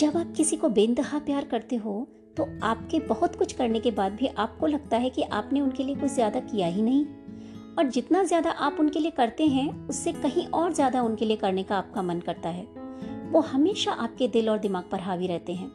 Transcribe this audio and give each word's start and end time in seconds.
जब 0.00 0.16
आप 0.16 0.32
किसी 0.36 0.56
को 0.56 0.68
बेनतहा 0.68 1.18
प्यार 1.18 1.44
करते 1.44 1.76
हो 1.76 1.92
तो 2.36 2.46
आपके 2.62 2.98
बहुत 3.00 3.34
कुछ 3.36 3.52
करने 3.52 3.80
के 3.80 3.90
बाद 3.90 4.12
भी 4.12 4.26
आपको 4.26 4.66
लगता 4.66 4.96
है 4.96 5.08
कि 5.10 5.22
आपने 5.22 5.60
उनके 5.60 5.84
लिए 5.84 5.94
कुछ 5.94 6.10
ज़्यादा 6.10 6.40
किया 6.42 6.66
ही 6.66 6.82
नहीं। 6.82 7.04
और 7.74 7.88
जितना 7.88 8.22
ज़्यादा 8.22 8.50
आप 8.50 8.76
उनके 8.80 9.00
लिए 9.00 9.10
करते 9.10 9.46
हैं, 9.46 9.88
उससे 9.88 10.12
कहीं 10.12 10.46
और 10.48 10.72
ज़्यादा 10.72 11.02
उनके 11.02 11.24
लिए 11.24 11.36
करने 11.36 11.62
का 11.62 11.76
आपका 11.76 12.02
मन 12.02 12.20
करता 12.20 12.48
है। 12.48 12.64
वो 13.32 13.40
हमेशा 13.42 13.92
आपके 13.94 14.28
दिल 14.28 14.48
और 14.50 14.58
दिमाग 14.58 14.84
पर 14.92 15.00
हावी 15.00 15.26
रहते 15.26 15.54
हैं। 15.54 15.70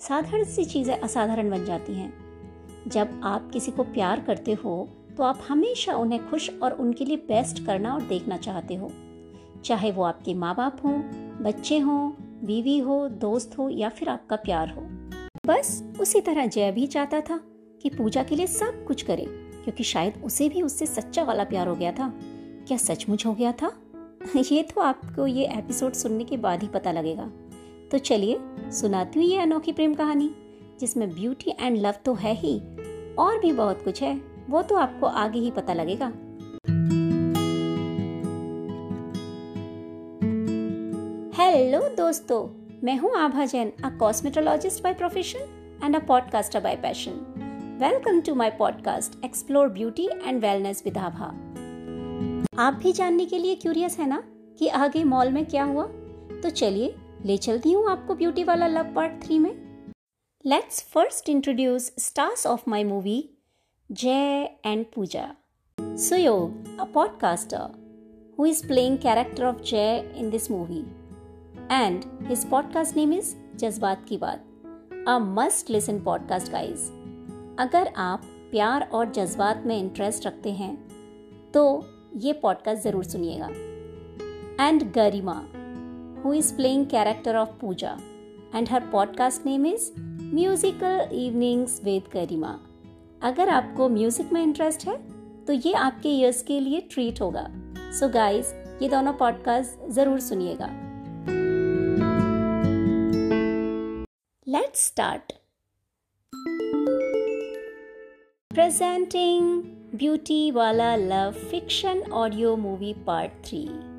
साधारण 0.00 0.44
सी 0.46 0.64
चीज़ें 0.64 0.96
असाधारण 0.96 1.50
बन 1.50 1.64
जाती 1.64 1.94
हैं। 1.94 2.12
जब 2.88 3.20
आप 3.24 3.48
किसी 3.52 3.72
को 3.72 3.82
प्यार 3.84 4.20
करते 4.20 4.52
हो 4.54 4.88
तो 5.16 5.22
आप 5.22 5.44
हमेशा 5.48 5.96
उन्हें 5.96 6.28
खुश 6.30 6.50
और 6.62 6.72
उनके 6.74 7.04
लिए 7.04 7.16
बेस्ट 7.28 7.64
करना 7.66 7.94
और 7.94 8.02
देखना 8.08 8.36
चाहते 8.38 8.74
हो। 8.74 8.90
चाहे 9.64 9.92
वो 9.92 10.02
आपके 10.04 10.34
माँ 10.34 10.54
बाप 10.54 10.84
हों, 10.84 11.00
बच्चे 11.42 11.78
हों 11.78 12.12
बीवी 12.44 12.78
हो, 12.78 13.08
दोस्त 13.08 13.58
हो 13.58 13.68
या 13.68 13.88
फिर 13.88 14.08
आपका 14.08 14.36
प्यार 14.36 14.70
हो। 14.70 14.82
बस 15.46 15.82
उसी 16.00 16.20
तरह 16.20 16.46
जय 16.46 16.72
भी 16.72 16.86
चाहता 16.86 17.20
था 17.20 17.40
कि 17.82 17.90
पूजा 17.90 18.22
के 18.22 18.36
लिए 18.36 18.46
सब 18.46 18.84
कुछ 18.84 19.02
करे, 19.02 19.26
क्योंकि 19.28 19.84
शायद 19.84 20.22
उसे 20.24 20.48
भी 20.48 20.62
उससे 20.62 20.86
सच्चा 20.86 21.22
वाला 21.22 21.44
प्यार 21.44 21.68
हो 21.68 21.74
गया 21.74 21.92
था। 21.92 22.12
क्या 22.66 22.76
सचमुच 22.76 23.26
हो 23.26 23.34
गया 23.34 23.52
था? 23.52 23.72
ये 24.36 24.62
तो 24.62 24.80
आपको 24.80 25.26
ये 25.26 25.44
एपिसोड 25.44 25.92
सुनने 25.92 26.24
के 26.24 26.36
बाद 26.36 26.62
ही 26.62 26.68
पता 26.68 26.92
लगेगा। 26.92 27.30
तो 27.90 27.98
चलिए, 27.98 28.38
सुनाती 28.70 29.18
हूँ 29.18 29.28
ये 29.28 29.38
अनोखी 29.38 29.72
प्रेम 29.72 29.94
कहानी, 29.94 30.30
जिसमें 30.80 31.10
ब्यूटी 31.14 31.50
एंड 31.60 31.78
लव 31.78 31.94
तो 32.04 32.14
है 32.14 32.34
ही, 32.34 32.58
और 33.14 33.38
भी 33.38 33.52
बहुत 33.52 33.84
कुछ 33.84 34.02
है, 34.02 34.20
वो 34.50 34.62
तो 34.62 34.74
आपको 34.74 35.06
आगे 35.06 35.40
ही 35.40 35.50
पता 35.50 35.74
लगेगा। 35.74 36.12
हेलो 41.34 41.80
दोस्तों, 42.12 42.76
मैं 42.84 42.96
हूँ 42.96 43.14
Abha 43.16 43.44
Jain 43.44 43.72
a 43.84 43.90
cosmetologist 43.98 44.82
by 44.82 44.94
profession 44.94 45.38
and 45.84 45.96
a 45.96 45.98
podcaster 45.98 46.60
by 46.60 46.76
passion 46.76 47.10
welcome 47.82 48.20
to 48.20 48.34
my 48.34 48.50
podcast 48.50 49.24
explore 49.24 49.68
beauty 49.68 50.08
and 50.22 50.42
wellness 50.42 50.82
with 50.84 50.98
Abha 50.98 51.26
आप 52.58 52.74
भी 52.74 52.92
जानने 52.92 53.26
के 53.26 53.38
लिए 53.38 53.54
क्यूरियस 53.54 53.98
है 53.98 54.06
ना 54.06 54.22
कि 54.58 54.68
आगे 54.68 55.04
मॉल 55.04 55.30
में 55.30 55.46
क्या 55.46 55.64
हुआ? 55.64 55.86
तो 56.42 56.50
चलिए, 56.50 56.94
ले 57.24 57.36
चलती 57.36 57.72
हूँ 57.72 57.90
आपको 57.90 58.14
ब्यूटी 58.14 58.44
वाला 58.44 58.66
लव 58.66 58.94
पार्ट 58.94 59.24
थ्री 59.24 59.38
में। 59.38 59.52
Let's 60.46 60.82
first 60.82 61.28
introduce 61.28 61.92
stars 61.98 62.46
of 62.46 62.70
my 62.70 62.84
movie 62.84 63.30
Jay 63.92 64.56
and 64.66 64.86
Pooja 64.94 65.34
Suyog 65.80 66.80
a 66.80 66.84
podcaster 66.84 67.82
who 68.36 68.44
is 68.44 68.60
playing 68.62 68.98
character 68.98 69.46
of 69.46 69.62
Jay 69.62 70.04
in 70.16 70.30
this 70.30 70.50
movie. 70.50 70.84
And 71.72 72.04
his 72.28 72.40
podcast 72.44 72.96
name 72.96 73.12
is 73.16 73.28
Jazbaat 73.56 74.04
Ki 74.08 74.16
Baat 74.16 75.04
a 75.08 75.18
must 75.18 75.70
listen 75.70 76.00
podcast 76.00 76.52
guys 76.52 76.80
अगर 77.58 77.92
आप 77.96 78.22
प्यार 78.50 78.82
और 78.92 79.10
जज्बात 79.10 79.62
में 79.66 79.78
interest 79.78 80.26
रखते 80.26 80.52
हैं 80.52 80.74
तो 81.54 81.62
ये 82.16 82.32
पॉडकास्ट 82.32 82.82
ज़रूर 82.82 83.04
सुनिएगा। 83.04 83.48
And 84.66 84.82
Garima 84.92 85.38
who 86.24 86.32
is 86.32 86.54
playing 86.56 86.86
character 86.86 87.36
of 87.36 87.48
Pooja 87.60 87.96
and 88.54 88.68
her 88.70 88.88
podcast 88.92 89.46
name 89.46 89.66
is 89.66 89.90
musical 90.34 91.08
evenings 91.12 91.80
with 91.84 92.12
Garima 92.12 92.58
अगर 93.22 93.48
आपको 93.48 93.88
म्यूज़िक 93.88 94.32
में 94.32 94.42
इंटरेस्ट 94.42 94.88
है 94.88 95.00
तो 95.44 95.52
ये 95.52 95.72
आपके 95.72 96.08
ईयर्स 96.08 96.42
के 96.42 96.60
लिए 96.60 96.80
ट्रीट 96.80 97.20
होगा। 97.20 97.48
सो 97.76 98.06
so 98.06 98.12
गाइस 98.14 98.54
ये 98.82 98.88
दोनों 98.88 99.12
पॉडकास्ट 99.12 99.90
ज़रूर 99.90 100.20
सुनिएगा। 100.20 100.91
Let's 104.52 104.80
start. 104.82 105.32
Presenting 108.52 109.44
Beauty 109.96 110.52
Wala 110.52 110.98
Love 110.98 111.38
Fiction 111.52 112.02
Audio 112.12 112.54
Movie 112.54 112.92
Part 112.92 113.30
3 113.44 113.91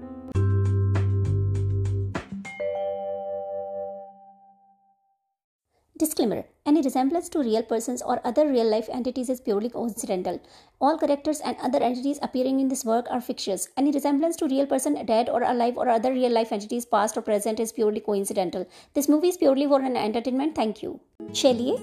Disclaimer 5.95 6.45
Any 6.65 6.81
resemblance 6.81 7.29
to 7.29 7.39
real 7.39 7.61
persons 7.61 8.01
or 8.01 8.19
other 8.25 8.47
real 8.47 8.67
life 8.67 8.89
entities 8.91 9.29
is 9.29 9.39
purely 9.39 9.69
coincidental. 9.69 10.39
All 10.81 10.97
characters 10.97 11.39
and 11.39 11.55
other 11.61 11.77
entities 11.79 12.17
appearing 12.23 12.59
in 12.59 12.67
this 12.67 12.83
work 12.83 13.05
are 13.11 13.21
fictitious. 13.21 13.67
Any 13.77 13.91
resemblance 13.91 14.35
to 14.37 14.47
real 14.47 14.65
person 14.65 14.95
dead 15.05 15.29
or 15.29 15.43
alive 15.43 15.77
or 15.77 15.87
other 15.89 16.11
real 16.11 16.31
life 16.31 16.51
entities 16.51 16.85
past 16.85 17.15
or 17.15 17.21
present 17.21 17.59
is 17.59 17.71
purely 17.71 17.99
coincidental. 17.99 18.65
This 18.95 19.07
movie 19.07 19.27
is 19.27 19.37
purely 19.37 19.67
for 19.67 19.81
an 19.81 19.95
entertainment. 19.95 20.55
Thank 20.55 20.81
you. 20.83 20.99
चलिए 21.33 21.75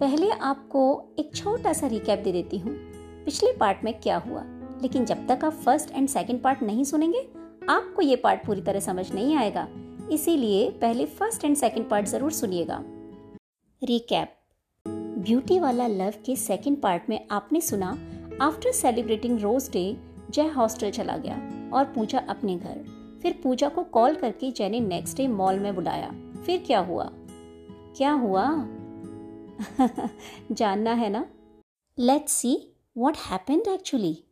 पहले 0.00 0.30
आपको 0.50 0.86
एक 1.18 1.34
छोटा 1.36 1.72
सा 1.72 1.86
recap 1.86 2.22
दे 2.24 2.32
देती 2.32 2.58
हूँ 2.58 2.72
पिछले 3.24 3.52
part 3.58 3.84
में 3.84 3.92
क्या 4.00 4.16
हुआ 4.26 4.44
लेकिन 4.82 5.04
जब 5.04 5.26
तक 5.28 5.44
आप 5.44 5.60
फ़र्स्ट 5.64 5.90
एंड 5.90 6.08
सेकंड 6.08 6.42
पार्ट 6.42 6.62
नहीं 6.62 6.84
सुनेंगे 6.84 7.20
आपको 7.70 8.02
ये 8.02 8.16
पार्ट 8.24 8.44
पूरी 8.46 8.62
तरह 8.70 8.80
समझ 8.88 9.10
नहीं 9.12 9.36
आएगा 9.36 9.68
इसीलिए 10.12 10.68
पहले 10.80 11.06
फ़र्स्ट 11.20 11.44
एंड 11.44 11.56
सेकंड 11.56 11.88
पार्ट 11.90 12.06
ज़रूर 12.06 12.32
सुनिएगा 12.32 12.82
रिकैप 13.84 14.34
ब्यूटी 14.88 15.58
वाला 15.58 15.86
लव 15.86 16.14
के 16.26 16.36
सेकंड 16.36 16.80
पार्ट 16.80 17.02
में 17.08 17.26
आपने 17.30 17.60
सुना 17.60 17.98
after 18.40 18.72
celebrating 18.72 19.40
rose 19.40 19.70
day 19.72 19.96
Jay 20.30 20.42
hostel 20.42 20.90
चला 20.90 21.16
गया 21.16 21.34
और 21.72 21.84
पूजा 21.84 22.18
अपने 22.18 22.56
घर। 22.56 22.78
फिर 23.22 23.40
पूजा 23.42 23.68
को 23.68 23.84
कॉल 23.84 24.14
करके 24.14 24.50
जय 24.50 24.68
ने 24.68 24.80
नेक्स्ट 24.80 25.16
डे 25.16 25.28
मॉल 25.28 25.58
में 25.58 25.74
बुलाया। 25.74 26.10
फिर 26.46 26.64
क्या 26.66 26.80
हुआ? 26.80 27.10
क्या 27.96 28.12
हुआ? 28.12 28.44
जानना 30.52 30.92
है 30.92 31.10
ना? 31.10 31.26
Let's 31.98 32.32
see 32.32 32.72
what 32.98 33.16
happened 33.16 33.62
actually 33.68 34.24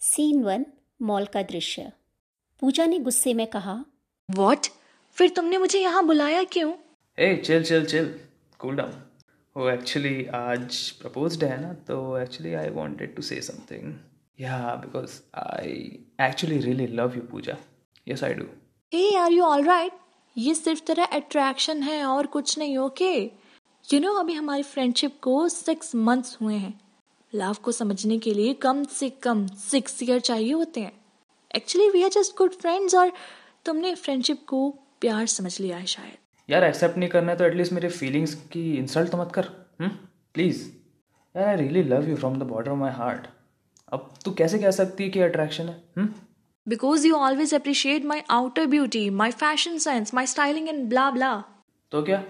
scene 0.00 0.42
one 0.42 0.66
mall 1.02 1.24
का 1.24 1.42
दृश्य। 1.42 1.92
पूजा 2.60 2.86
ने 2.86 2.98
गुस्से 2.98 3.34
में 3.34 3.46
कहा 3.46 3.84
वॉट 4.30 4.66
फिर 5.16 5.30
तुमने 5.30 5.58
मुझे 5.58 5.78
यहाँ 5.78 6.04
बुलाया 6.06 6.42
क्यों? 6.44 6.72
ए 7.18 7.36
chill 7.36 7.64
chill 7.64 7.84
chill 7.86 8.20
cool 8.58 8.76
down 8.76 9.02
वो 9.56 9.68
एक्चुअली 9.70 10.24
आज 10.26 10.90
प्रपोज 10.90 11.44
है 11.44 11.60
ना 11.62 11.72
तो 11.72 12.18
actually 12.18 12.54
I 12.54 12.70
wanted 12.70 13.14
to 13.16 13.22
say 13.22 13.40
something 13.40 13.94
या 14.40 14.74
because 14.74 15.20
I 15.34 16.04
actually 16.20 16.58
really 16.58 16.86
love 16.86 17.16
you 17.16 17.22
Pooja 17.22 17.56
yes 18.08 18.24
I 18.24 18.34
do 18.34 18.44
hey 18.92 19.16
are 19.16 19.32
you 19.32 19.42
all 19.42 19.64
right 19.64 19.92
ये 20.38 20.54
सिर्फ़ 20.54 20.80
तेरा 20.80 21.04
अट्रैक्शन 21.04 21.82
है 21.82 22.04
और 22.04 22.26
कुछ 22.26 22.58
नहीं 22.58 22.78
ओके 22.78 23.14
यू 23.92 24.00
नो 24.00 24.12
अभी 24.12 24.32
हमारी 24.32 24.62
फ्रेंडशिप 24.62 25.18
को 25.22 25.48
सिक्स 25.48 25.94
मंथ्स 25.94 26.38
हुए 26.42 26.54
हैं। 26.54 26.80
लव 27.34 27.56
को 27.62 27.72
समझने 27.72 28.18
के 28.18 28.34
लिए 28.34 28.54
कम 28.54 28.84
से 28.84 29.10
कम 29.10 29.46
सिक्स 29.46 30.02
ईयर 30.02 30.20
चाहिए 30.20 30.52
होते 30.52 30.80
हैं। 30.80 30.92
Actually 31.56 31.88
we 31.90 32.02
are 32.02 32.10
just 32.10 32.36
good 32.36 32.52
friends 32.52 32.94
और 32.94 33.12
तुमने 33.64 33.94
फ्रेंडशिप 33.94 34.44
को 34.46 34.78
प्यार 35.04 35.26
समझ 35.28 35.60
लिया 35.60 35.76
है 35.76 35.86
शायद। 35.88 36.18
यार 36.48 36.64
एक्सेप्ट 36.64 36.96
नहीं 36.98 37.08
करना 37.10 37.32
है 37.32 37.38
तो 37.38 37.44
एटलीस्ट 37.44 37.72
मेरे 37.72 37.88
फीलिंग्स 37.90 38.34
की 38.52 38.64
इंसल्ट 38.76 39.10
तो 39.10 39.18
मत 39.18 39.32
कर। 39.34 39.48
प्लीज़ 39.80 40.62
यार 41.34 41.46
I 41.46 41.56
really 41.56 41.82
love 41.84 42.08
you 42.08 42.16
from 42.16 42.38
the 42.38 42.42
border 42.44 42.70
of 42.70 42.78
my 42.78 42.92
heart 42.92 43.26
अब 43.92 44.14
तू 44.24 44.30
कैसे 44.32 44.58
कह 44.58 44.70
सकती 44.72 45.04
है 45.04 45.10
कि 45.10 45.20
अट्रैक्शन 45.20 45.68
है? 45.68 46.08
Because 46.66 47.06
you 47.06 47.14
always 47.16 47.54
appreciate 47.54 48.04
my 48.04 48.22
outer 48.30 48.66
beauty 48.66 49.08
my 49.12 49.30
fashion 49.32 49.78
sense 49.78 50.14
my 50.14 50.26
styling 50.26 50.68
and 50.68 50.88
blah 50.88 51.10
blah 51.10 51.32
तो 51.92 52.02
क्या? 52.02 52.22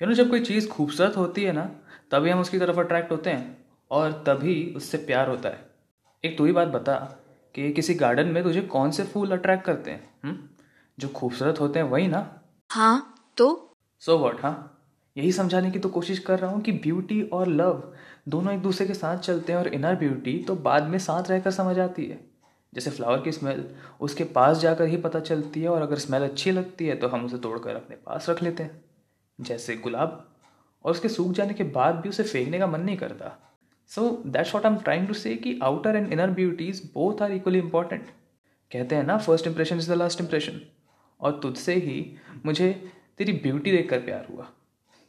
यू 0.00 0.08
नो 0.08 0.14
जब 0.14 0.30
कोई 0.30 0.40
चीज़ 0.42 0.68
खूबसूरत 0.68 1.16
होती 1.16 1.42
है 1.42 1.52
ना 1.52 1.64
तभी 2.10 2.30
हम 2.30 2.40
उसकी 2.40 2.58
तरफ़ 2.58 2.80
अट्रैक्ट 2.80 3.12
होते 3.12 3.30
हैं 3.30 3.56
और 3.90 4.12
तभी 4.26 4.54
उससे 4.76 4.98
प्यार 5.06 5.28
होता 5.28 5.48
है। 5.48 5.64
एक 6.24 6.36
तू 6.38 6.44
ही 6.44 6.52
बात 6.52 6.68
बता 6.70 6.94
कि 7.54 7.72
किसी 7.72 7.94
गार्डन 7.96 8.28
में 8.28 8.42
तुझे 8.42 8.60
कौन 8.70 8.90
से 8.90 9.04
फूल 9.04 9.32
अट्रैक्ट 9.32 9.64
करते 9.64 9.90
हैं? 9.90 10.02
हुँ? 10.24 10.36
जो 10.98 11.08
खूबसूरत 11.08 11.60
होते 11.60 11.78
हैं 11.78 11.86
वही 11.86 12.06
ना? 12.08 12.26
हाँ 12.70 13.14
तो? 13.36 13.74
सो 14.02 14.18
वॉट 14.18 14.40
हाँ? 14.42 14.70
यही 15.16 15.32
समझाने 15.32 15.70
की 15.70 15.78
तो 15.78 15.88
कोशिश 15.88 16.18
कर 16.18 16.38
रहा 16.38 16.50
हूँ 16.50 16.60
कि 16.62 16.72
ब्यूटी 16.74 17.22
और 17.22 17.48
लव 17.48 17.82
दोनों 18.28 18.54
एक 18.54 18.60
दूसरे 18.62 18.86
के 18.86 18.94
साथ 18.94 19.18
चलते 19.18 19.52
हैं 19.52 19.58
और 19.58 19.68
इनर 19.68 19.96
ब्यूटी 19.96 20.38
तो 20.38 20.54
बाद 20.56 20.86
में 20.88 20.98
साथ 20.98 21.30
रहकर 21.30 21.50
समझ 21.50 21.78
आती 21.78 22.06
है। 22.06 22.18
जैसे 22.72 22.90
फ्लावर 22.90 23.20
की 23.22 23.32
स्मेल 23.32 23.64
उसके 24.00 24.24
पास 24.34 24.58
जाकर 24.58 24.86
ही 24.88 24.96
पता 24.96 25.20
चलती 25.20 25.60
है 25.62 25.68
और 25.68 25.82
अगर 25.82 25.98
स्मेल 25.98 26.22
अच्छी 26.22 26.50
लगती 26.50 26.86
है 26.86 26.96
तो 26.96 27.08
हम 27.08 27.24
उसे 27.24 27.38
तोड़कर 27.38 27.76
अपने 27.76 27.96
पास 27.96 28.28
रख 28.30 28.42
लेते 28.42 28.62
हैं। 28.62 28.84
जैसे 29.38 29.76
गुलाब 29.76 30.24
और 30.84 30.90
उसके 30.90 31.08
सूख 31.08 31.32
जाने 31.32 31.54
के 31.54 31.64
बाद 31.72 31.94
भी 31.94 32.08
उसे 32.08 32.22
फेंकने 32.22 32.58
का 32.58 32.66
मन 32.66 32.80
नहीं 32.80 32.96
करता। 32.96 33.30
So 33.90 34.08
that's 34.26 34.54
what 34.54 34.66
I 34.66 34.72
am 34.72 34.78
trying 34.78 35.06
to 35.08 35.14
say 35.14 35.34
कि 35.36 35.58
outer 35.62 35.96
and 35.96 36.12
inner 36.12 36.30
beauties 36.32 36.82
both 36.94 37.22
are 37.22 37.32
equally 37.32 37.58
important 37.58 38.06
कहते 38.70 38.96
हैं 38.96 39.04
ना 39.04 39.16
first 39.18 39.46
impression 39.46 39.78
is 39.78 39.90
the 39.92 39.94
last 39.94 40.20
impression 40.20 40.60
और 41.20 41.38
तुझसे 41.42 41.74
ही 41.74 42.16
मुझे 42.46 42.70
तेरी 43.18 43.32
ब्यूटी 43.32 43.72
देखकर 43.72 44.00
प्यार 44.00 44.26
हुआ। 44.30 44.48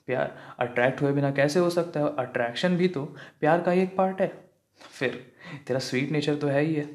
प्यार 0.07 0.35
अट्रैक्ट 0.59 1.01
हुए 1.01 1.11
बिना 1.11 1.31
कैसे 1.31 1.59
हो 1.59 1.69
सकता 1.69 1.99
है? 1.99 2.15
अट्रैक्शन 2.17 2.75
भी 2.77 2.87
तो 2.87 3.03
प्यार 3.39 3.61
का 3.61 3.71
ही 3.71 3.81
एक 3.81 3.95
पार्ट 3.97 4.21
है। 4.21 4.27
फिर 4.91 5.33
तेरा 5.67 5.79
स्वीट 5.79 6.11
नेचर 6.11 6.35
तो 6.35 6.47
है 6.47 6.61
ही 6.61 6.73
है। 6.75 6.89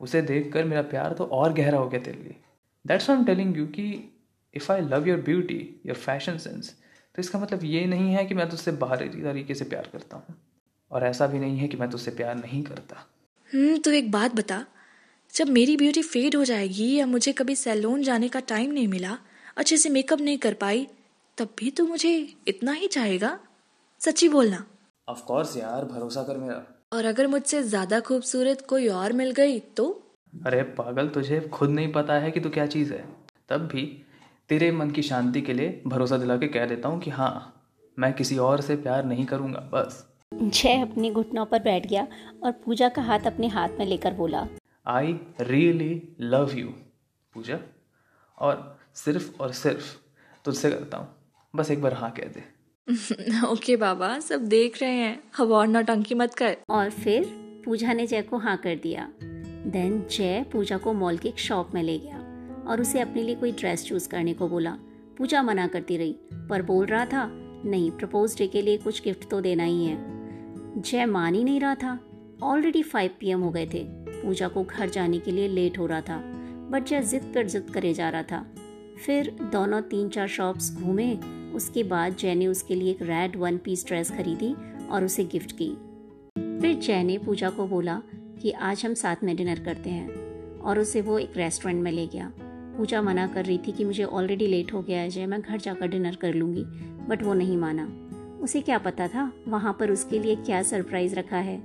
उसे 0.00 0.22
देखकर 0.22 0.64
मेरा 0.64 0.82
प्यार 0.82 1.12
तो 1.12 1.24
और 1.24 1.52
गहरा 1.52 1.78
हो 1.78 1.88
गया 1.88 2.00
तेरे 2.00 2.22
लिए। 2.22 2.36
That's 2.84 3.10
I 3.10 3.16
am 3.16 3.24
telling 3.24 3.56
you 3.58 3.66
कि 3.66 3.86
if 4.54 4.72
I 4.72 4.80
love 4.80 5.08
your 5.08 5.20
beauty 5.20 5.60
your 5.86 5.96
fashion 5.96 6.38
sense 6.38 6.74
तो 7.14 7.20
इसका 7.20 7.38
मतलब 7.38 7.64
ये 7.64 7.84
नहीं 7.86 8.12
है 8.12 8.24
कि 8.26 8.34
मैं 8.34 8.48
तुझसे 8.48 8.72
बाहरी 8.72 9.08
तरीके 9.08 9.54
से 9.54 9.64
प्यार 9.64 9.88
करता 9.92 10.16
हूँ। 10.16 10.34
और 10.90 11.04
ऐसा 11.04 11.26
भी 11.26 11.38
नहीं 11.38 11.58
है 11.58 11.68
कि 11.68 11.76
मैं 11.76 11.88
तुझसे 11.90 12.10
प्यार 12.10 12.34
नहीं 12.34 12.62
करता। 12.62 12.96
हम्म 13.50 13.78
तो 13.78 13.90
एक 13.90 14.10
बात 14.10 14.34
बता। 14.34 14.64
जब 15.34 15.48
मेरी 15.48 15.76
ब्यूटी 15.76 16.02
फेड 16.02 16.34
हो 16.36 16.44
जाएगी 16.44 16.94
या 16.94 17.06
मुझे 17.06 17.32
कभी 17.32 17.54
सैलून 17.56 18.02
जाने 18.02 18.28
का 18.28 18.40
टाइम 18.48 18.70
नहीं 18.72 18.88
मिला 18.88 19.16
अच्छे 19.56 19.76
से 19.76 19.88
मेकअप 19.88 20.20
नहीं 20.20 20.38
कर 20.38 20.54
पाई 20.54 20.86
तब 21.38 21.48
भी 21.58 21.70
तो 21.70 21.86
मुझे 21.86 22.12
इतना 22.48 22.72
ही 22.72 22.86
चाहेगा? 22.88 23.38
सच्ची 24.00 24.28
बोलना। 24.28 24.64
ऑफ़ 25.08 25.22
कोर्स 25.24 25.56
यार 25.56 25.84
भरोसा 25.84 26.22
कर 26.22 26.36
मेरा। 26.36 26.62
और 26.92 27.04
अगर 27.04 27.26
मुझसे 27.26 27.62
ज़्यादा 27.64 28.00
खूबसूरत 28.00 28.64
कोई 28.68 28.88
और 28.90 29.12
मिल 29.12 29.30
गई 29.30 29.58
तो? 29.76 29.86
अरे 30.32 30.62
पागल 30.74 31.08
तुझे 31.08 31.40
खुद 31.52 31.70
नहीं 31.70 31.92
पता 31.92 32.14
है 32.14 32.30
कि 32.30 32.40
तू 32.40 32.50
क्या 32.50 32.66
चीज़ 32.66 32.92
है। 32.92 33.04
तब 33.48 33.68
भी 33.72 33.82
तेरे 34.50 34.70
मन 34.72 34.90
की 34.90 35.02
शांति 35.02 35.40
के 35.40 35.54
लिए 35.54 35.80
भरोसा 35.86 36.16
दिला 36.16 36.36
के 36.36 36.48
कह 36.48 36.66
देता 36.66 36.88
हूँ 36.88 37.00
कि 37.00 37.10
हाँ 37.10 37.32
मैं 37.98 38.12
किसी 38.12 38.36
और 38.40 38.60
से 38.60 38.76
प्यार 38.76 39.04
नहीं 39.04 39.24
करूँगा 39.26 39.70
बस। 39.72 40.04
जय 40.34 40.80
अपने 40.82 41.10
घुटनों 41.12 41.44
पर 41.46 41.62
बैठ 41.62 41.86
गया 41.86 42.06
और 42.44 42.52
पूजा 42.64 42.88
का 42.88 43.02
हाथ 43.02 43.26
अपने 43.26 43.48
हाथ 43.48 43.78
में 43.78 43.86
लेकर 43.86 44.12
बोला। 44.14 44.46
I 44.88 45.18
really 45.40 46.16
love 46.20 46.50
you 46.54 46.68
Pooja. 47.34 47.58
और 48.38 48.78
सिर्फ़ 48.94 49.42
और 49.42 49.52
सिर्फ़ 49.52 49.96
तुझसे 50.44 50.70
करता 50.70 50.96
हूँ। 50.98 51.08
बस 51.56 51.70
एक 51.70 51.82
बार 51.82 51.92
हाँ 51.92 52.10
कह 52.10 52.22
दे। 52.22 52.56
ओके 53.46 53.54
okay, 53.56 53.80
बाबा 53.80 54.18
सब 54.18 54.46
देख 54.46 54.82
रहे 54.82 54.94
हैं। 54.94 55.22
अब 55.40 55.50
और 55.52 55.66
नौटंकी 55.66 56.14
मत 56.14 56.34
कर। 56.34 56.56
और 56.70 56.90
फिर 56.90 57.24
पूजा 57.64 57.92
ने 57.92 58.06
जय 58.06 58.22
को 58.22 58.36
हाँ 58.36 58.56
कर 58.56 58.76
दिया। 58.76 59.12
देन 59.66 60.06
जय 60.16 60.42
पूजा 60.52 60.78
को 60.78 60.92
मॉल 60.92 61.18
के 61.18 61.28
एक 61.28 61.38
शॉप 61.38 61.70
में 61.74 61.82
ले 61.82 61.98
गया 61.98 62.18
और 62.66 62.80
उसे 62.80 63.00
अपने 63.00 63.22
लिए 63.22 63.34
कोई 63.34 63.52
ड्रेस 63.52 63.84
चूज़ 63.84 64.08
करने 64.08 64.34
को 64.34 64.48
बोला। 64.48 64.78
पूजा 65.18 65.42
मना 65.42 65.66
करती 65.66 65.96
रही 65.96 66.16
पर 66.34 66.62
बोल 66.62 66.86
रहा 66.86 67.06
था 67.06 67.28
नहीं 67.64 67.90
प्रपोज 67.90 68.38
डे 68.38 68.46
के 68.46 68.62
लिए 68.62 68.78
कुछ 68.78 69.02
गिफ्ट 69.02 69.30
तो 69.30 69.40
देना 69.40 69.64
ही 69.64 69.84
है। 69.84 69.96
जय 70.82 71.06
मान 71.06 71.34
ही 71.34 71.44
नहीं 71.44 71.60
रहा 71.60 71.74
था। 71.74 72.00
ऑलरेडी 72.42 72.82
फाइव 72.82 73.10
पी 73.20 73.30
हो 73.30 73.50
गए 73.50 73.66
थे। 73.66 74.05
पूजा 74.22 74.48
को 74.48 74.62
घर 74.64 74.88
जाने 74.88 75.18
के 75.18 75.30
लिए 75.30 75.48
लेट 75.48 75.78
हो 75.78 75.86
रहा 75.86 76.00
था। 76.00 76.18
बट 76.70 76.84
जय 76.84 77.02
जिद 77.02 77.30
कर 77.34 77.46
जिद 77.46 77.70
करे 77.70 77.94
जा 77.94 78.08
रहा 78.08 78.22
था। 78.22 78.46
फिर 79.06 79.30
दोनों 79.52 79.80
तीन 79.80 80.08
चार 80.08 80.28
शॉप्स 80.28 80.72
घूमे। 80.74 81.14
उसके 81.54 81.82
बाद 81.82 82.16
जय 82.16 82.34
ने 82.34 82.46
उसके 82.46 82.74
लिए 82.74 82.90
एक 82.90 83.02
रेड 83.02 83.36
वन 83.36 83.58
पीस 83.58 83.86
ड्रेस 83.86 84.10
खरीदी 84.10 84.54
और 84.86 85.04
उसे 85.04 85.24
गिफ्ट 85.24 85.52
की। 85.52 85.68
फिर 86.60 86.78
जय 86.78 87.02
ने 87.02 87.18
पूजा 87.18 87.50
को 87.50 87.66
बोला 87.66 88.02
कि 88.42 88.50
आज 88.50 88.84
हम 88.86 88.94
साथ 88.94 89.16
में 89.24 89.36
डिनर 89.36 89.60
करते 89.60 89.90
हैं 89.90 90.58
और 90.60 90.78
उसे 90.78 91.00
वो 91.00 91.18
एक 91.18 91.36
रेस्टोरेंट 91.36 91.82
में 91.82 91.92
ले 91.92 92.06
गया। 92.06 92.32
पूजा 92.76 93.02
मना 93.02 93.26
कर 93.26 93.44
रही 93.44 93.58
थी 93.58 93.72
कि 93.72 93.84
मुझे 93.84 94.04
ऑलरेडी 94.04 94.46
लेट 94.46 94.72
हो 94.72 94.82
गया 94.82 95.00
है, 95.00 95.10
जय 95.10 95.26
मैं 95.26 95.40
घर 95.40 95.58
जाकर 95.58 95.88
डिनर 95.88 96.14
कर 96.14 96.34
लूँगी 96.34 96.64
बट 97.08 97.22
वो 97.22 97.34
नहीं 97.34 97.56
माना। 97.56 97.86
उसे 98.42 98.60
क्या 98.60 98.78
पता 98.78 99.08
था 99.08 99.32
वहाँ 99.48 99.76
पर 99.80 99.90
उसके 99.90 100.18
लिए 100.18 100.36
क्या 100.36 100.62
सरप्राइज़ 100.62 101.14
रखा 101.14 101.36
है? 101.36 101.62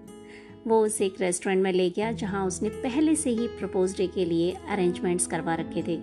वो 0.68 0.84
उसे 0.86 1.06
एक 1.06 1.22
रेस्टोरेंट 1.22 1.62
में 1.64 1.72
ले 1.74 1.90
गया, 1.90 2.12
जहाँ 2.12 2.46
उसने 2.48 2.70
पहले 2.70 3.16
से 3.16 3.30
ही 3.30 3.48
प्रपोज 3.50 3.96
डे 3.98 4.08
के 4.08 4.26
लिए 4.26 4.52
अरेंजमेंट्स 4.70 5.28
करवा 5.28 5.56
रखे 5.56 5.84
थे। 5.84 6.00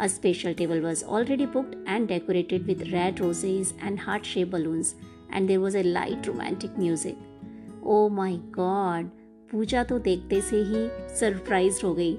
A 0.00 0.06
special 0.08 0.54
table 0.54 0.80
was 0.80 1.04
already 1.06 1.46
booked 1.46 1.84
and 1.88 2.06
decorated 2.08 2.62
with 2.62 2.82
red 2.84 3.20
roses 3.20 3.74
and 3.82 3.98
heart 4.00 4.24
shape 4.24 4.48
balloons 4.48 4.94
and 5.34 5.46
there 5.48 5.58
was 5.58 5.76
a 5.76 5.82
light 5.82 6.26
romantic 6.26 6.78
music 6.78 7.82
oh 7.84 8.08
my 8.10 8.36
God 8.54 9.10
Pooja 9.50 9.82
तो 9.84 9.98
देखते 10.00 10.40
से 10.40 10.62
ही 10.64 10.86
सरप्राइज़ 11.16 11.80
हो 11.84 11.94
गई, 11.94 12.16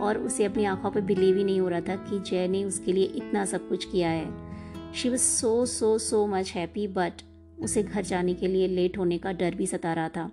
और 0.00 0.18
उसे 0.18 0.44
अपनी 0.44 0.64
आँखों 0.64 0.90
पर 0.90 1.00
बिलीव 1.02 1.36
ही 1.36 1.44
नहीं 1.44 1.60
हो 1.60 1.68
रहा 1.68 1.80
था 1.80 1.96
कि 2.04 2.18
जय 2.20 2.46
ने 2.48 2.64
उसके 2.64 2.92
लिए 2.92 3.04
इतना 3.16 3.44
सब 3.44 3.68
कुछ 3.68 3.84
किया 3.84 4.10
है। 4.10 4.92
She 4.92 5.08
was 5.08 5.20
so 5.20 5.64
so 5.66 5.96
so 6.00 6.26
much 6.26 6.52
happy 6.52 6.86
but 6.90 7.22
उसे 7.62 7.82
घर 7.82 8.02
जाने 8.02 8.34
के 8.34 8.46
लिए 8.46 8.68
लेट 8.68 8.98
होने 8.98 9.18
का 9.18 9.32
डर 9.32 9.54
भी 9.54 9.66
सता 9.66 9.92
रहा 9.92 10.08
था। 10.08 10.30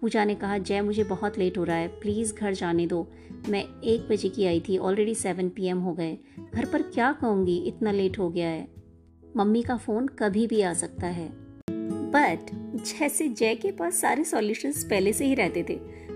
पूजा 0.00 0.24
ने 0.24 0.34
कहा, 0.34 0.58
जय, 0.58 0.80
मुझे 0.80 1.04
बहुत 1.04 1.38
लेट 1.38 1.58
हो 1.58 1.64
रहा 1.64 1.76
है। 1.76 1.88
प्लीज़ 1.88 2.34
घर 2.34 2.54
जाने 2.54 2.86
दो। 2.86 3.08
मैं 3.48 3.80
एक 3.80 4.08
बजे 4.08 4.28
की 4.28 4.46
आई 4.46 4.60
थी 4.60 4.78
ऑलरेडी 4.78 5.14
सेवन 5.14 5.48
पी 5.48 5.68
हो 5.68 5.92
गए। 5.92 6.18
घर 6.54 6.64
पर 6.64 6.82
क्या 6.82 7.12
कहूँगी? 7.12 7.56
इतना 7.56 7.92
लेट 7.92 8.18
हो 8.18 8.30
गया 8.30 8.48
है। 8.48 8.68
मम्मी 9.36 9.62
का 9.62 9.76
फ़ोन 9.76 10.06
कभी 10.06 10.46
भी 10.46 10.62
आ 10.62 10.72
सकता 10.72 11.06
है। 11.06 11.28
बट 12.10 12.38
जैसे 12.74 13.28
जय 13.28 13.54
के 13.54 13.70
पास 13.70 14.00
सारे 14.00 14.24
सॉल्यूशंस 14.24 14.84
पहले 14.84 15.12
से 15.12 15.26
ही 15.26 15.34
रहते 15.34 15.66
थे, 15.68 15.74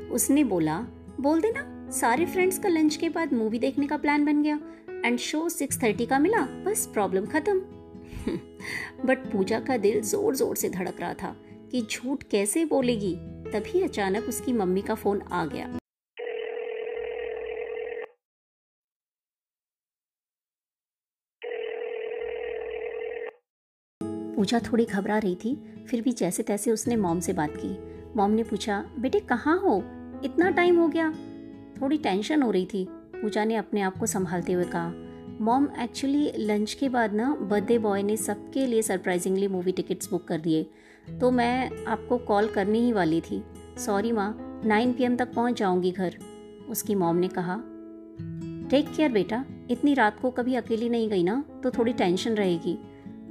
उसने 0.08 0.44
बोला, 0.44 0.78
बोल 1.20 1.40
देना, 1.40 1.90
सारे 1.90 2.26
फ्रेंड्स 2.26 2.58
का 2.58 2.68
लंच 2.68 2.96
के 2.96 3.08
बाद 3.08 3.32
मूवी 3.32 3.58
देखने 3.58 3.86
का 3.86 3.96
प्लान 3.96 4.24
बन 4.24 4.42
गया। 4.42 4.60
एंड 5.04 5.18
शो 5.18 5.48
सिक्स 5.48 5.82
थर्टी 5.82 6.06
का 6.06 6.18
मिला, 6.18 6.40
बस 6.40 6.86
प्रॉब्लम 6.86 7.26
खत्म. 7.26 7.58
बट 9.06 9.18
पूजा 9.32 9.60
का 9.60 9.76
दिल 9.76 10.00
ज़ोर 10.00 10.36
ज़ोर 10.36 10.56
से 10.56 10.68
धड़क 10.70 11.00
रहा 11.00 11.14
था 11.14 11.36
कि 11.70 11.86
झूठ 11.90 12.22
कैसे 12.22 12.64
बोलेगी? 12.64 13.16
तभी 13.52 13.82
अचानक 13.82 14.24
उसकी 14.24 14.52
मम्मी 14.52 14.82
का 14.82 14.94
फ़ोन 14.94 15.22
आ 15.22 15.46
गया। 15.46 15.78
पूजा 24.36 24.58
थोड़ी 24.58 24.84
घबरा 24.84 25.18
रही 25.18 25.34
थी, 25.34 25.84
फिर 25.88 26.00
भी 26.02 26.12
जैसे 26.12 26.42
तैसे 26.42 26.70
उसने 26.70 26.96
मॉम 26.96 27.20
से 27.20 27.32
बात 27.32 27.52
की। 27.56 27.76
मॉम 28.16 28.30
ने 28.30 28.42
पूछा, 28.42 28.90
बेटे, 28.98 29.20
कहाँ 29.20 29.58
हो? 29.58 29.76
इतना 30.24 30.50
टाइम 30.50 30.78
हो 30.78 30.88
गया। 30.88 31.10
थोड़ी 31.82 31.98
टेंशन 31.98 32.42
हो 32.42 32.50
रही 32.50 32.66
थी। 32.66 32.86
पूजा 32.90 33.44
ने 33.44 33.56
अपने 33.56 33.80
आप 33.80 33.96
को 33.96 34.06
संभालते 34.06 34.52
हुए 34.52 34.64
कहा, 34.64 34.92
मॉम, 35.40 35.68
एक्चुअली 35.80 36.32
लंच 36.36 36.74
के 36.74 36.88
बाद 36.88 37.12
ना 37.12 37.34
बर्थडे 37.34 37.78
बॉय 37.78 38.02
ने 38.02 38.16
सबके 38.16 38.66
लिए 38.66 38.82
सरप्राइजिंगली 38.82 39.48
मूवी 39.48 39.72
टिकट्स 39.72 40.10
बुक 40.10 40.28
कर 40.28 40.38
दिए। 40.38 40.66
तो 41.06 41.30
मैं 41.30 41.84
आपको 41.86 42.18
कॉल 42.18 42.48
करने 42.48 42.78
ही 42.78 42.92
वाली 42.92 43.20
थी। 43.20 43.42
सॉरी 43.78 44.12
माँ, 44.12 44.60
नाइन 44.64 44.92
पी 44.92 45.08
तक 45.16 45.32
पहुँच 45.34 45.58
जाऊँगी 45.58 45.90
घर, 45.90 46.16
उसकी 46.68 46.94
मॉम 46.94 47.16
ने 47.16 47.28
कहा। 47.28 47.56
टेक 48.70 48.92
केयर 48.96 49.12
बेटा, 49.12 49.44
इतनी 49.70 49.94
रात 49.94 50.20
को 50.20 50.30
कभी 50.30 50.54
अकेली 50.54 50.88
नहीं 50.88 51.08
गई 51.10 51.22
ना 51.22 51.42
तो 51.62 51.70
थोड़ी 51.70 51.92
टेंशन 51.92 52.34
रहेगी। 52.34 52.78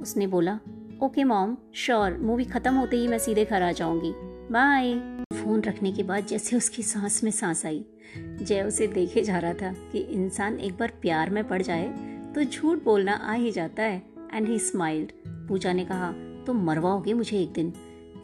उसने 0.00 0.26
बोला 0.26 0.58
ओके 1.02 1.24
मॉम 1.24 1.56
श्योर 1.74 2.16
मूवी 2.18 2.44
ख़त्म 2.44 2.74
होते 2.74 2.96
ही 2.96 3.08
मैं 3.08 3.18
सीधे 3.18 3.44
घर 3.44 3.62
आ 3.62 3.70
जाऊँगी। 3.72 4.12
बाय 4.52 4.94
फ़ोन 5.34 5.62
रखने 5.62 5.92
के 5.92 6.02
बाद 6.02 6.26
जैसे 6.26 6.56
उसकी 6.56 6.82
सांस 6.82 7.22
में 7.24 7.30
सांस 7.30 7.64
आई, 7.66 7.84
जय 8.16 8.62
उसे 8.62 8.86
देखे 8.86 9.22
जा 9.22 9.38
रहा 9.38 9.52
था 9.52 9.72
कि 9.92 9.98
इंसान 9.98 10.58
एक 10.60 10.76
बार 10.78 10.92
प्यार 11.02 11.30
में 11.30 11.46
पड़ 11.48 11.62
जाए 11.62 11.86
तो 12.34 12.44
झूठ 12.44 12.82
बोलना 12.84 13.12
आ 13.12 13.32
ही 13.32 13.50
जाता 13.52 13.82
है 13.82 14.02
एंड 14.34 14.48
ही 14.48 14.58
स्माइल्ड 14.58 15.12
पूजा 15.48 15.72
ने 15.72 15.84
कहा 15.84 16.12
तुम 16.46 16.64
मरवाओगे 16.64 17.12
मुझे 17.14 17.38
एक 17.38 17.52
दिन। 17.52 17.72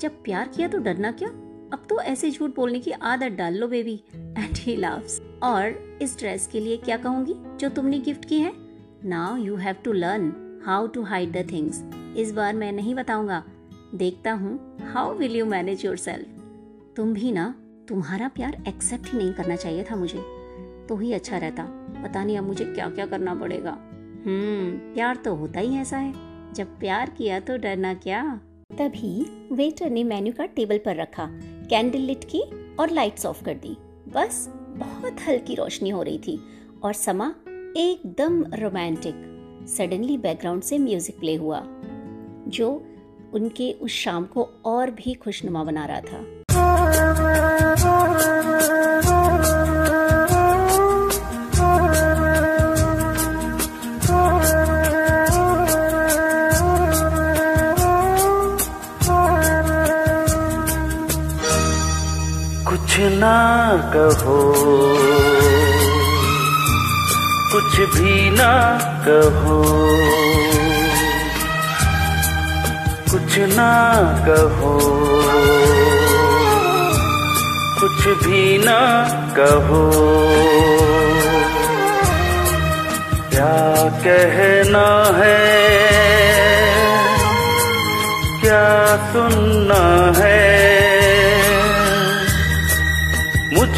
जब 0.01 0.23
प्यार 0.25 0.49
किया 0.49 0.69
तो 0.69 0.79
डरना 0.79 1.11
क्या? 1.13 1.29
अब 1.73 1.87
तो 1.89 2.01
ऐसे 2.01 2.31
झूठ 2.31 2.55
बोलने 2.57 2.79
की 2.81 2.91
आदत 2.91 3.33
डाल 3.33 3.55
लो 3.55 3.69
बेबी 3.69 3.95
एंड 4.15 4.57
ही 4.57 4.77
लव्स 4.77 5.21
और 5.43 5.99
इस 6.03 6.19
ड्रेस 6.19 6.47
के 6.47 6.61
लिए 6.61 6.77
क्या 6.77 6.97
कहूँगी? 6.97 7.35
जो 7.61 7.69
तुमने 7.69 7.99
गिफ्ट 7.99 8.25
की 8.25 8.41
है? 8.41 8.53
Now 9.05 9.37
you 9.37 9.57
have 9.57 9.77
to 9.85 9.93
learn 9.93 10.33
how 10.67 10.87
to 10.87 11.03
hide 11.03 11.33
the 11.33 11.47
things 11.53 11.83
इस 12.19 12.33
बार 12.33 12.55
मैं 12.55 12.73
नहीं 12.73 12.95
बताऊँगा। 12.95 13.43
देखता 13.95 14.33
हूँ 14.33 14.59
how 14.93 15.15
will 15.15 15.37
you 15.37 15.47
manage 15.47 15.85
yourself 15.97 16.95
तुम 16.97 17.13
भी 17.15 17.33
ना, 17.33 17.55
तुम्हारा 17.89 18.29
प्यार 18.29 18.63
एक्सेप्ट 18.69 19.13
ही 19.13 19.19
नहीं 19.19 19.33
करना 19.33 19.57
चाहिए 19.57 19.85
था 19.91 19.97
मुझे। 19.97 20.23
तो 20.89 20.97
ही 20.97 21.13
अच्छा 21.13 21.39
रहता। 21.39 21.65
पता 22.03 22.25
नहीं 22.25 22.39
अब 22.39 22.45
मुझे 22.45 22.65
क्या 22.65 22.89
क्या 22.91 23.07
करना 23.07 23.35
पड़ेगा। 23.35 23.71
हम्म 24.27 24.95
प्यार 24.95 25.17
तो 25.17 25.35
होता 25.35 25.61
ही 25.61 25.77
ऐसा 25.77 25.97
है। 25.97 26.28
जब 26.59 26.79
प्यार 26.79 27.11
किया 27.11 27.39
तो 27.41 27.57
डरना 27.57 27.93
क्या? 27.95 28.23
तभी 28.71 29.11
वेटर 29.53 29.91
ने 29.91 30.03
मेन्यू 30.05 30.33
कार्ड 30.33 30.51
टेबल 30.51 30.79
पर 30.79 30.97
रखा, 30.97 31.27
कैंडल 31.71 31.99
लिट 31.99 32.25
की 32.25 32.41
और 32.81 32.91
लाइट्स 32.91 33.27
ऑफ़ 33.27 33.45
कर 33.45 33.55
दी। 33.55 33.77
बस 34.09 34.49
बहुत 34.77 35.21
हल्की 35.29 35.55
रोशनी 35.55 35.91
हो 35.91 36.03
रही 36.03 36.19
थी 36.19 36.39
और 36.85 36.93
समा 36.93 37.29
एकदम 37.77 38.43
रोमांटिक। 38.55 39.15
सडनली 39.69 40.17
बैकग्राउंड 40.19 40.63
से 40.63 40.79
म्यूज़िक 40.79 41.19
प्ले 41.21 41.35
हुआ, 41.35 41.63
जो 42.49 42.71
उनके 43.35 43.73
उस 43.73 43.93
शाम 43.95 44.25
को 44.27 44.49
और 44.65 44.91
भी 44.91 45.15
खुशनुमा 45.15 45.65
बना 45.65 45.87
रहा 45.87 46.01
था। 46.01 46.25
कुछ 62.99 63.07
ना 63.07 63.71
कहो। 63.95 64.55
कुछ 67.53 67.81
भी 67.81 68.31
ना 68.31 68.79
कहो। 69.09 69.63
कुछ 73.11 73.39
ना 73.39 74.03
कहो। 74.29 74.79
कुछ 77.81 78.27
भी 78.27 78.59
ना 78.59 79.05
कहो। 79.37 79.91
क्या 83.31 83.89
कहना 83.89 85.13
है? 85.17 85.39
क्या 88.41 88.97
सुनना 89.13 90.13
है? 90.17 90.58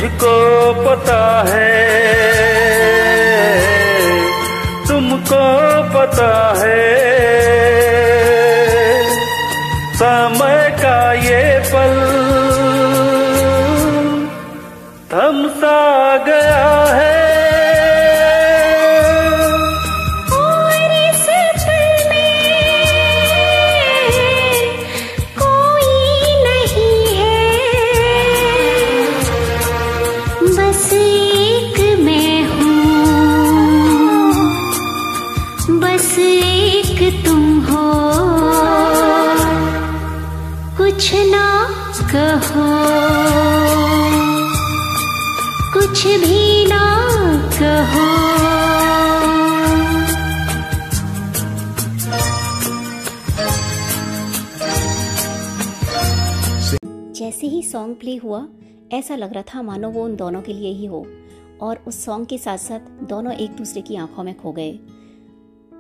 मुझको 0.01 0.35
पता 0.75 1.17
है 1.47 1.73
तुमको 4.89 5.41
पता 5.95 6.31
बस 35.71 36.19
एक 36.19 37.25
तुम 37.27 37.61
हो। 37.61 37.93
कुछ 40.77 41.15
ना 41.15 41.69
कहो। 42.15 42.67
कुछ 45.73 46.07
भी 46.07 46.67
ना 46.67 46.87
कहो। 47.63 48.11
जैसे 57.15 57.47
ही 57.47 57.63
सॉन्ग 57.63 57.95
प्ले 57.95 58.17
हुआ, 58.17 58.47
ऐसा 58.93 59.17
लग 59.17 59.33
रहा 59.33 59.43
था 59.43 59.63
मानो 59.63 59.89
वो 59.91 60.05
उन 60.05 60.17
दोनों 60.17 60.43
के 60.43 60.53
लिए 60.53 60.73
ही 60.73 60.87
हो, 60.87 61.07
और 61.61 61.85
उस 61.87 62.05
सॉन्ग 62.05 62.27
के 62.27 62.39
साथ 62.39 62.59
साथ 62.59 62.81
दोनों 63.09 63.33
एक 63.33 63.51
दूसरे 63.51 63.83
की 63.83 63.97
आँखों 63.97 64.25
में 64.25 64.35
खो 64.39 64.53
गए। 64.53 64.79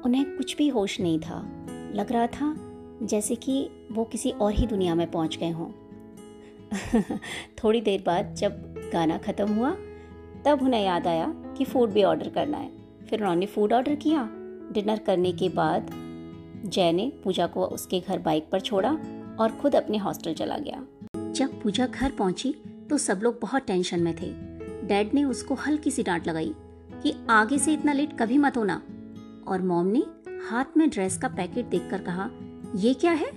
उन्हें 0.04 0.36
कुछ 0.36 0.56
भी 0.56 0.68
होश 0.68 1.00
नहीं 1.00 1.20
था। 1.20 1.66
लग 1.94 2.12
रहा 2.12 2.26
था 2.26 2.54
जैसे 3.02 3.34
कि 3.34 3.70
वो 3.92 4.04
किसी 4.04 4.30
और 4.30 4.52
ही 4.52 4.66
दुनिया 4.66 4.94
में 4.94 5.10
पहुँच 5.10 5.36
गए 5.36 5.50
हों। 5.50 5.70
थोड़ी 7.64 7.80
देर 7.80 8.02
बाद 8.06 8.34
जब 8.34 8.74
गाना 8.92 9.18
ख़त्म 9.18 9.54
हुआ, 9.54 9.70
तब 10.44 10.58
उन्हें 10.62 10.84
याद 10.84 11.06
आया 11.06 11.26
कि 11.28 11.64
फ़ूड 11.64 11.90
भी 11.90 12.02
ऑर्डर 12.02 12.28
करना 12.28 12.58
है। 12.58 12.70
फिर 13.10 13.20
उन्होंने 13.20 13.46
फ़ूड 13.46 13.72
ऑर्डर 13.72 13.94
किया। 13.94 14.28
डिनर 14.72 14.98
करने 14.98 15.32
के 15.32 15.48
बाद 15.48 15.90
जय 16.66 16.92
ने 16.92 17.12
पूजा 17.24 17.46
को 17.46 17.64
उसके 17.64 18.00
घर 18.00 18.18
बाइक 18.18 18.48
पर 18.52 18.60
छोड़ा 18.60 18.98
और 19.40 19.58
खुद 19.62 19.76
अपने 19.76 19.98
हॉस्टल 19.98 20.34
चला 20.34 20.58
गया। 20.58 20.86
जब 21.32 21.62
पूजा 21.62 21.86
घर 21.86 22.10
पहुँची 22.10 22.54
तो 22.90 22.98
सब 22.98 23.20
लोग 23.22 23.38
बहुत 23.42 23.62
टेंशन 23.62 24.00
में 24.00 24.14
थे। 24.14 24.32
डैड 24.86 25.14
ने 25.14 25.24
उसको 25.24 25.54
हल्की 25.54 25.90
सी 25.90 26.02
डांट 26.02 26.28
लगाई 26.28 26.54
कि 27.02 27.14
आगे 27.30 27.58
से 27.58 27.72
इतना 27.72 27.92
लेट 27.92 28.18
कभी 28.18 28.38
मत 28.38 28.56
होना। 28.56 28.82
और 29.42 29.62
मॉम 29.62 29.86
ने 29.86 30.04
हाथ 30.48 30.76
में 30.76 30.88
ड्रेस 30.90 31.16
का 31.18 31.28
पैकेट 31.28 31.66
देखकर 31.66 32.02
कहा, 32.02 32.30
ये 32.76 32.94
क्या 32.94 33.12
है? 33.12 33.30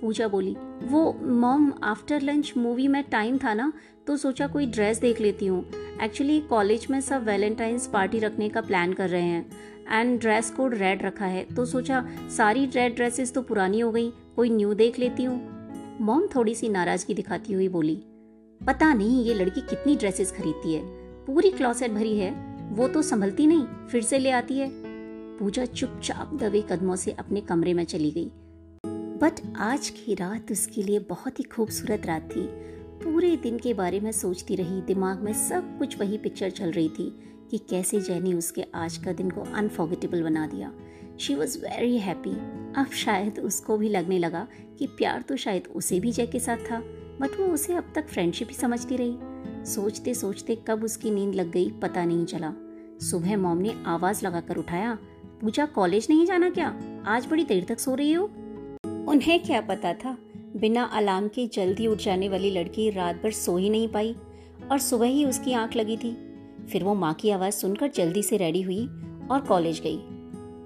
पूजा 0.00 0.28
बोली, 0.28 0.56
वो 0.82 1.12
मॉम, 1.22 1.72
आफ्टर 1.82 2.20
लंच 2.22 2.52
मूवी 2.56 2.88
में 2.88 3.02
टाइम 3.10 3.38
था 3.38 3.54
ना 3.54 3.72
तो 4.06 4.16
सोचा 4.16 4.46
कोई 4.46 4.66
ड्रेस 4.66 4.98
देख 4.98 5.20
लेती 5.20 5.46
हूँ। 5.46 5.64
एक्चुअली 6.02 6.38
कॉलेज 6.40 6.86
में 6.90 7.00
सब 7.00 7.24
वैलेंटाइंस 7.24 7.86
पार्टी 7.86 8.18
रखने 8.18 8.48
का 8.48 8.60
प्लान 8.60 8.92
कर 8.92 9.08
रहे 9.10 9.22
हैं 9.22 9.46
एंड 9.90 10.18
ड्रेस 10.20 10.50
कोड 10.50 10.74
रेड 10.74 11.02
रखा 11.02 11.26
है 11.26 11.44
तो 11.46 11.64
सोचा 11.64 12.04
सारी 12.36 12.64
रेड 12.66 12.94
ड्रेसेस 12.94 13.32
तो 13.34 13.42
पुरानी 13.42 13.80
हो 13.80 13.90
गई, 13.92 14.10
कोई 14.36 14.50
न्यू 14.50 14.74
देख 14.74 14.98
लेती 14.98 15.24
हूँ। 15.24 15.96
मॉम 16.00 16.26
थोड़ी 16.34 16.54
सी 16.54 16.68
नाराज़गी 16.68 17.14
दिखाती 17.14 17.52
हुई 17.52 17.68
बोली, 17.68 17.94
पता 18.60 18.92
नहीं, 18.94 19.24
ये 19.24 19.34
लड़की 19.34 19.60
कितनी 19.60 19.96
ड्रेसेस 19.96 20.32
खरीदती 20.32 20.74
है। 20.74 20.82
पूरी 21.26 21.50
क्लॉसेट 21.50 21.90
भरी 21.90 22.16
है, 22.18 22.30
वो 22.70 22.88
तो 22.88 23.02
संभलती 23.02 23.46
नहीं, 23.46 23.64
फिर 23.88 24.02
से 24.02 24.18
ले 24.18 24.30
आती 24.30 24.58
है। 24.58 24.68
पूजा 25.38 25.64
चुपचाप 25.64 26.34
दबे 26.34 26.60
कदमों 26.60 26.96
से 26.96 27.12
अपने 27.12 27.40
कमरे 27.40 27.74
में 27.74 27.84
चली 27.84 28.10
गई। 28.10 28.30
बट 29.20 29.40
आज 29.56 29.88
की 29.88 30.14
रात 30.14 30.52
उसके 30.52 30.82
लिए 30.82 30.98
बहुत 30.98 31.38
ही 31.38 31.44
खूबसूरत 31.44 32.06
रात 32.06 32.30
थी। 32.36 32.42
पूरे 33.04 33.36
दिन 33.36 33.58
के 33.58 33.74
बारे 33.74 34.00
में 34.00 34.12
सोचती 34.12 34.56
रही, 34.56 34.80
दिमाग 34.80 35.20
में 35.20 35.32
सब 35.32 35.78
कुछ 35.78 35.98
वही 36.00 36.18
पिक्चर 36.18 36.50
चल 36.50 36.70
रही 36.70 36.88
थी 36.88 37.10
कि 37.50 37.58
कैसे 37.58 38.00
जैनी 38.00 38.34
उसके 38.34 38.64
आज 38.74 38.96
का 38.96 39.12
दिन 39.12 39.30
को 39.30 39.40
अनफॉर्गेटेबल 39.40 40.22
बना 40.22 40.46
दिया। 40.46 40.72
शी 41.20 41.34
वॉज़ 41.34 41.58
वेरी 41.58 41.98
हैप्पी 41.98 42.30
अब 42.80 42.86
शायद 42.92 43.38
उसको 43.38 43.76
भी 43.78 43.88
लगने 43.88 44.18
लगा 44.18 44.46
कि 44.78 44.86
प्यार 44.86 45.22
तो 45.22 45.36
शायद 45.36 45.66
उसे 45.66 46.00
भी 46.00 46.12
जय 46.12 46.26
के 46.26 46.38
साथ 46.38 46.56
था 46.56 46.78
बट 47.20 47.40
वो 47.40 47.46
उसे 47.46 47.74
अब 47.74 47.92
तक 47.94 48.08
फ्रेंडशिप 48.08 48.48
ही 48.48 48.54
समझती 48.54 48.96
रही। 48.96 49.18
सोचते 49.64 50.14
सोचते 50.14 50.56
कब 50.68 50.84
उसकी 50.84 51.10
नींद 51.10 51.34
लग 51.34 51.50
गई 51.50 51.70
पता 51.70 52.04
नहीं 52.04 52.24
चला। 52.24 52.52
सुबह 53.00 53.36
मॉम 53.36 53.58
ने 53.58 53.74
आवाज़ 53.86 54.24
लगाकर 54.26 54.56
उठाया 54.56 54.98
पूजा 55.40 55.66
कॉलेज 55.66 56.06
नहीं 56.10 56.26
जाना 56.26 56.50
क्या? 56.50 56.80
आज 57.06 57.26
बड़ी 57.26 57.44
देर 57.44 57.64
तक 57.64 57.78
सो 57.78 57.94
रही 57.94 58.12
हो? 58.12 58.24
उन्हें 59.08 59.42
क्या 59.42 59.60
पता 59.60 59.92
था? 59.92 60.18
बिना 60.56 60.84
अलार्म 60.84 61.28
के 61.28 61.46
जल्दी 61.46 61.86
उठ 61.86 61.98
जाने 61.98 62.28
वाली 62.28 62.50
लड़की 62.50 62.90
रात 62.90 63.16
भर 63.16 63.30
सो 63.30 63.56
ही 63.56 63.70
नहीं 63.70 63.88
पाई 63.88 64.16
और 64.70 64.78
सुबह 64.78 65.06
ही 65.06 65.24
उसकी 65.24 65.52
आँख 65.52 65.76
लगी 65.76 65.96
थी। 65.96 66.16
फिर 66.72 66.84
वो 66.84 66.94
माँ 66.94 67.14
की 67.14 67.30
आवाज़ 67.30 67.54
सुनकर 67.54 67.88
जल्दी 67.88 68.22
से 68.22 68.36
रेडी 68.36 68.62
हुई 68.62 68.86
और 69.30 69.40
कॉलेज 69.48 69.80
गई। 69.80 69.96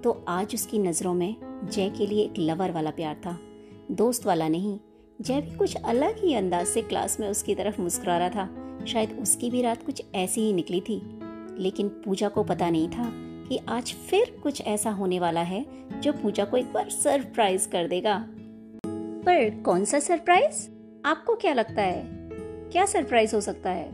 तो 0.01 0.25
आज 0.27 0.51
उसकी 0.53 0.79
नज़रों 0.79 1.13
में 1.13 1.35
जय 1.73 1.89
के 1.89 2.07
लिए 2.07 2.23
एक 2.23 2.33
लवर 2.39 2.71
वाला 2.71 2.91
प्यार 2.91 3.15
था। 3.15 3.39
दोस्त 3.91 4.25
वाला 4.25 4.47
नहीं, 4.47 4.79
जय 5.21 5.41
भी 5.41 5.55
कुछ 5.55 5.75
अलग 5.75 6.25
ही 6.25 6.33
अंदाज 6.33 6.67
से 6.67 6.81
क्लास 6.81 7.19
में 7.19 7.29
उसकी 7.29 7.55
तरफ़ 7.55 7.81
मुस्कुरा 7.81 8.17
रहा 8.17 8.29
था। 8.29 8.79
शायद 8.87 9.19
उसकी 9.21 9.49
भी 9.49 9.61
रात 9.61 9.85
कुछ 9.85 10.03
ऐसी 10.15 10.41
ही 10.41 10.53
निकली 10.53 10.81
थी। 10.81 11.19
लेकिन 11.57 11.87
पूजा 11.87 12.29
को 12.29 12.43
पता 12.43 12.69
नहीं 12.69 12.89
था 12.89 13.22
कि 13.53 13.59
आज 13.69 13.93
फिर 14.09 14.39
कुछ 14.43 14.61
ऐसा 14.61 14.89
होने 14.89 15.19
वाला 15.19 15.41
है 15.41 15.65
जो 16.01 16.13
पूजा 16.13 16.45
को 16.45 16.57
एक 16.57 16.73
बार 16.73 16.89
सरप्राइज़ 16.89 17.69
कर 17.69 17.87
देगा। 17.87 18.27
पर 19.25 19.61
कौन 19.61 19.85
सा 19.85 19.99
सरप्राइज़? 19.99 20.67
आपको 21.05 21.35
क्या 21.35 21.53
लगता 21.53 21.81
है? 21.81 22.03
क्या 22.71 22.85
सरप्राइज़ 22.85 23.35
हो 23.35 23.41
सकता 23.41 23.69
है? 23.69 23.91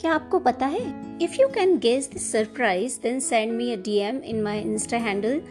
क्या 0.00 0.12
आपको 0.12 0.38
पता 0.38 0.66
है? 0.66 0.80
If 1.22 1.40
you 1.40 1.48
can 1.48 1.78
guess 1.78 2.10
this 2.10 2.32
surprise 2.32 3.00
then 3.02 3.20
send 3.20 3.52
me 3.52 3.72
a 3.72 3.76
DM 3.76 4.16
in 4.16 4.42
my 4.42 4.60
insta 4.60 4.96
handle 4.96 5.42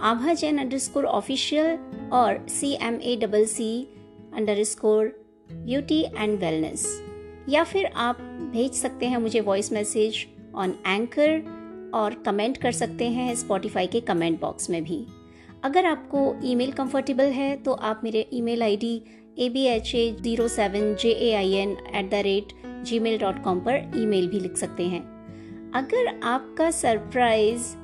Aabha 0.00 0.34
Jain 0.34 0.58
underscore 0.78 1.04
official 1.04 1.78
और 2.12 2.46
C 2.48 2.78
M 2.82 2.94
A 2.94 3.16
double 3.16 3.44
C 3.44 3.88
underscore 4.64 5.24
beauty 5.52 6.02
and 6.02 6.38
wellness 6.38 7.04
या 7.48 7.64
फिर 7.64 7.86
आप 7.86 8.20
भेज 8.52 8.72
सकते 8.72 9.06
हैं 9.06 9.18
मुझे 9.18 9.40
वॉइस 9.40 9.72
मैसेज 9.72 10.26
ऑन 10.54 10.74
एंकर 10.86 11.61
और 11.94 12.14
comment 12.26 12.56
कर 12.56 12.72
सकते 12.72 13.08
हैं 13.10 13.34
स्पॉटिफाई 13.34 13.86
के 13.86 14.00
कमेंट 14.02 14.40
बॉक्स 14.40 14.70
में 14.70 14.82
भी। 14.84 15.04
अगर 15.64 15.86
आपको 15.86 16.34
ईमेल 16.44 16.72
कंफर्टेबल 16.72 17.30
है 17.32 17.54
तो 17.56 17.72
आप 17.72 18.00
मेरे 18.04 18.26
email 18.34 18.62
ID 18.62 18.94
A 19.38 19.48
B 19.48 19.64
H 19.66 19.94
A 19.94 20.10
zero 20.20 20.48
seven 20.48 20.94
J 21.02 21.10
A 21.10 21.32
I 21.34 21.52
N 21.54 21.76
at 21.94 22.10
the 22.10 22.22
rate 22.24 22.52
gmail 22.98 23.18
dot 23.18 23.42
com 23.44 23.60
पर 23.60 23.92
ईमेल 23.96 24.28
भी 24.28 24.40
लिख 24.40 24.56
सकते 24.56 24.82
हैं। 24.84 25.00
अगर 25.74 26.08
आपका 26.24 26.70
सरप्राइज़, 26.70 27.74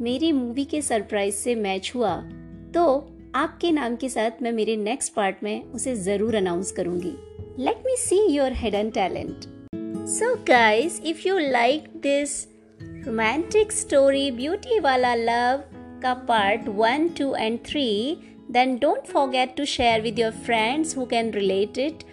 मेरी 0.00 0.32
मूवी 0.32 0.64
के 0.64 0.82
सरप्राइज़ 0.82 1.34
से 1.34 1.54
मैच 1.54 1.92
हुआ 1.94 2.14
तो 2.74 2.84
आपके 3.34 3.70
नाम 3.70 3.96
के 3.96 4.08
साथ 4.08 4.42
मैं 4.42 4.52
मेरे 4.52 4.76
नेक्स्ट 4.76 5.12
पार्ट 5.14 5.42
में 5.42 5.62
उसे 5.64 5.94
ज़रूर 5.96 6.34
अनाउंस 6.36 6.72
करूँगी। 6.72 7.14
Let 7.58 7.82
me 7.86 7.96
see 7.98 8.24
your 8.26 8.52
hidden 8.54 8.90
talent 8.90 9.44
so 10.10 10.34
guys 10.44 11.00
if 11.02 11.28
you 11.28 11.38
like 11.40 11.88
this 12.02 12.42
romantic 13.06 13.72
story 13.72 14.30
beauty 14.30 14.78
वाला 14.78 15.14
लव 15.14 15.60
का 16.02 16.14
part 16.14 16.68
one 16.68 17.08
two 17.08 17.34
and 17.34 17.58
three 17.66 18.16
then 18.54 18.78
don't 18.78 19.06
forget 19.06 19.56
to 19.56 19.66
share 19.66 20.02
with 20.02 20.18
your 20.18 20.32
friends 20.32 20.92
who 20.92 21.06
can 21.06 21.30
relate 21.30 21.78
it. 21.78 22.04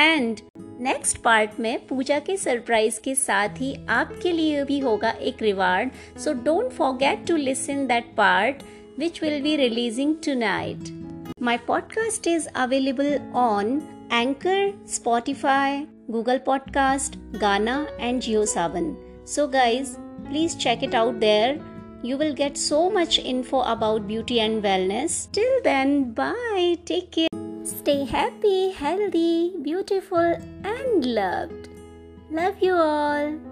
And 0.00 0.40
next 0.82 1.16
part 1.16 1.50
में 1.60 1.86
पूजा 1.86 2.18
के 2.18 2.36
surprise 2.36 3.00
के 3.00 3.14
साथ 3.14 3.48
ही 3.48 3.86
आपके 3.88 4.32
लिए 4.32 4.64
भी 4.64 4.78
होगा 4.78 5.10
एक 5.10 5.42
reward 5.42 5.90
so 6.18 6.32
don't 6.32 6.70
forget 6.72 7.26
to 7.26 7.36
listen 7.36 7.86
that 7.86 8.04
part 8.16 8.62
which 8.98 9.22
will 9.22 9.42
be 9.42 9.56
releasing 9.56 10.14
tonight 10.34 10.88
my 11.42 11.56
podcast 11.56 12.26
is 12.26 12.48
available 12.48 13.18
on 13.34 13.82
Anchor 14.12 14.84
Spotify 14.88 15.86
Google 16.10 16.38
podcast 16.38 17.16
Gaana 17.40 17.86
and 18.00 18.20
Jio 18.20 18.44
Saavn 18.46 18.96
Please 20.30 20.54
check 20.54 20.82
it 20.82 20.94
out 20.94 21.20
there. 21.20 21.58
You 22.02 22.16
will 22.16 22.32
get 22.32 22.56
so 22.56 22.88
much 22.88 23.18
info 23.18 23.60
about 23.62 24.06
beauty 24.06 24.40
and 24.40 24.62
wellness. 24.62 25.30
Till 25.32 25.62
then, 25.62 26.12
bye. 26.12 26.78
Take 26.86 27.10
care. 27.12 27.28
Stay 27.64 28.04
happy, 28.04 28.70
healthy, 28.70 29.52
beautiful, 29.60 30.38
and 30.64 31.04
loved. 31.04 31.68
Love 32.30 32.62
you 32.62 32.74
all. 32.74 33.49